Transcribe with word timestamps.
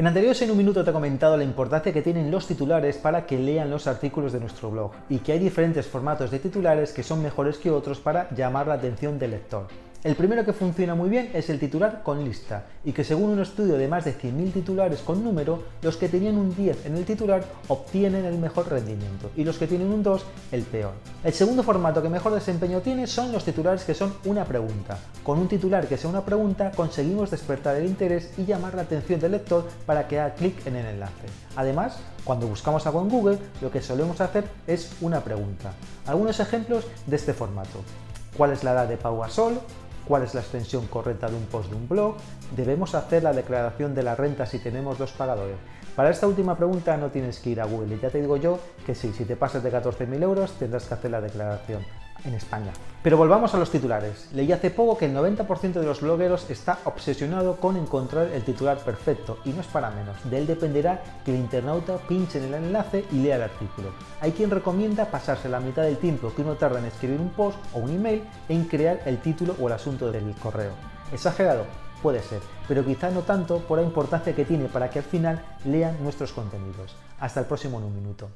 En 0.00 0.06
anteriores 0.06 0.40
en 0.40 0.50
un 0.50 0.56
minuto 0.56 0.82
te 0.82 0.88
he 0.88 0.94
comentado 0.94 1.36
la 1.36 1.44
importancia 1.44 1.92
que 1.92 2.00
tienen 2.00 2.30
los 2.30 2.46
titulares 2.46 2.96
para 2.96 3.26
que 3.26 3.38
lean 3.38 3.68
los 3.68 3.86
artículos 3.86 4.32
de 4.32 4.40
nuestro 4.40 4.70
blog 4.70 4.92
y 5.10 5.18
que 5.18 5.32
hay 5.32 5.38
diferentes 5.38 5.86
formatos 5.86 6.30
de 6.30 6.38
titulares 6.38 6.92
que 6.92 7.02
son 7.02 7.20
mejores 7.20 7.58
que 7.58 7.70
otros 7.70 8.00
para 8.00 8.30
llamar 8.30 8.66
la 8.66 8.76
atención 8.76 9.18
del 9.18 9.32
lector. 9.32 9.66
El 10.02 10.16
primero 10.16 10.46
que 10.46 10.54
funciona 10.54 10.94
muy 10.94 11.10
bien 11.10 11.30
es 11.34 11.50
el 11.50 11.58
titular 11.58 12.02
con 12.02 12.24
lista 12.24 12.64
y 12.86 12.92
que 12.92 13.04
según 13.04 13.32
un 13.32 13.40
estudio 13.40 13.76
de 13.76 13.86
más 13.86 14.06
de 14.06 14.16
100.000 14.16 14.50
titulares 14.50 15.00
con 15.00 15.22
número, 15.22 15.62
los 15.82 15.98
que 15.98 16.08
tenían 16.08 16.38
un 16.38 16.56
10 16.56 16.86
en 16.86 16.96
el 16.96 17.04
titular 17.04 17.44
obtienen 17.68 18.24
el 18.24 18.38
mejor 18.38 18.70
rendimiento 18.70 19.30
y 19.36 19.44
los 19.44 19.58
que 19.58 19.66
tienen 19.66 19.92
un 19.92 20.02
2 20.02 20.24
el 20.52 20.62
peor. 20.62 20.92
El 21.22 21.34
segundo 21.34 21.62
formato 21.62 22.00
que 22.00 22.08
mejor 22.08 22.32
desempeño 22.32 22.80
tiene 22.80 23.06
son 23.06 23.30
los 23.30 23.44
titulares 23.44 23.84
que 23.84 23.92
son 23.92 24.14
una 24.24 24.46
pregunta. 24.46 24.96
Con 25.22 25.38
un 25.38 25.48
titular 25.48 25.86
que 25.86 25.98
sea 25.98 26.08
una 26.08 26.24
pregunta 26.24 26.70
conseguimos 26.70 27.30
despertar 27.30 27.76
el 27.76 27.84
interés 27.84 28.32
y 28.38 28.46
llamar 28.46 28.72
la 28.76 28.82
atención 28.82 29.20
del 29.20 29.32
lector 29.32 29.68
para 29.84 30.08
que 30.08 30.18
haga 30.18 30.34
clic 30.34 30.66
en 30.66 30.76
el 30.76 30.86
enlace. 30.86 31.26
Además, 31.56 31.98
cuando 32.24 32.46
buscamos 32.46 32.86
algo 32.86 33.02
en 33.02 33.10
Google, 33.10 33.38
lo 33.60 33.70
que 33.70 33.82
solemos 33.82 34.18
hacer 34.22 34.44
es 34.66 34.92
una 35.02 35.20
pregunta. 35.20 35.74
Algunos 36.06 36.40
ejemplos 36.40 36.86
de 37.06 37.16
este 37.16 37.34
formato. 37.34 37.80
¿Cuál 38.34 38.52
es 38.52 38.64
la 38.64 38.72
edad 38.72 38.88
de 38.88 38.96
Pau? 38.96 39.22
Cuál 40.06 40.22
es 40.22 40.34
la 40.34 40.40
extensión 40.40 40.86
correcta 40.86 41.28
de 41.28 41.36
un 41.36 41.44
post 41.46 41.70
de 41.70 41.76
un 41.76 41.88
blog, 41.88 42.16
debemos 42.56 42.94
hacer 42.94 43.22
la 43.22 43.32
declaración 43.32 43.94
de 43.94 44.02
la 44.02 44.14
renta 44.14 44.46
si 44.46 44.58
tenemos 44.58 44.98
dos 44.98 45.12
pagadores. 45.12 45.56
Para 45.96 46.10
esta 46.10 46.26
última 46.26 46.56
pregunta 46.56 46.96
no 46.96 47.10
tienes 47.10 47.38
que 47.40 47.50
ir 47.50 47.60
a 47.60 47.66
Google. 47.66 47.96
Y 47.96 48.00
ya 48.00 48.10
te 48.10 48.20
digo 48.20 48.36
yo 48.36 48.58
que 48.86 48.94
sí, 48.94 49.12
si 49.12 49.24
te 49.24 49.36
pasas 49.36 49.62
de 49.62 49.72
14.000 49.72 50.22
euros 50.22 50.52
tendrás 50.52 50.84
que 50.86 50.94
hacer 50.94 51.10
la 51.10 51.20
declaración 51.20 51.84
en 52.24 52.34
España. 52.34 52.72
Pero 53.02 53.16
volvamos 53.16 53.54
a 53.54 53.58
los 53.58 53.70
titulares. 53.70 54.28
Leí 54.34 54.52
hace 54.52 54.70
poco 54.70 54.98
que 54.98 55.06
el 55.06 55.16
90% 55.16 55.72
de 55.72 55.86
los 55.86 56.02
blogueros 56.02 56.50
está 56.50 56.78
obsesionado 56.84 57.56
con 57.56 57.76
encontrar 57.76 58.26
el 58.28 58.42
titular 58.42 58.78
perfecto 58.78 59.38
y 59.44 59.50
no 59.50 59.62
es 59.62 59.66
para 59.66 59.90
menos. 59.90 60.16
De 60.28 60.36
él 60.36 60.46
dependerá 60.46 61.02
que 61.24 61.32
el 61.32 61.40
internauta 61.40 61.96
pinche 61.96 62.38
en 62.38 62.44
el 62.44 62.54
enlace 62.54 63.06
y 63.10 63.16
lea 63.16 63.36
el 63.36 63.42
artículo. 63.42 63.90
Hay 64.20 64.32
quien 64.32 64.50
recomienda 64.50 65.06
pasarse 65.06 65.48
la 65.48 65.60
mitad 65.60 65.82
del 65.82 65.96
tiempo 65.96 66.32
que 66.34 66.42
uno 66.42 66.56
tarda 66.56 66.78
en 66.78 66.86
escribir 66.86 67.20
un 67.20 67.30
post 67.30 67.58
o 67.72 67.78
un 67.78 67.90
email 67.90 68.22
en 68.50 68.64
crear 68.64 69.00
el 69.06 69.18
título 69.18 69.56
o 69.58 69.66
el 69.68 69.72
asunto 69.72 70.12
del 70.12 70.34
correo. 70.34 70.72
¿Exagerado? 71.12 71.64
Puede 72.02 72.22
ser, 72.22 72.40
pero 72.66 72.84
quizá 72.84 73.10
no 73.10 73.20
tanto 73.22 73.58
por 73.60 73.78
la 73.78 73.84
importancia 73.84 74.34
que 74.34 74.44
tiene 74.44 74.66
para 74.66 74.88
que 74.88 75.00
al 75.00 75.04
final 75.04 75.42
lean 75.64 76.02
nuestros 76.02 76.32
contenidos. 76.32 76.96
Hasta 77.18 77.40
el 77.40 77.46
próximo 77.46 77.78
en 77.78 77.84
un 77.84 77.94
minuto. 77.94 78.28